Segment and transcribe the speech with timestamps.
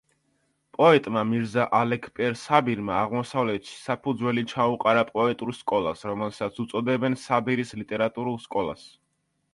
[0.77, 8.89] პოეტმა მირზა ალექპერ საბირმა აღმოსავლეთში საფუძველი ჩაუყარა პოეტურ სკოლას, რომელსაც უწოდებენ საბირის ლიტერატურულ სკოლას.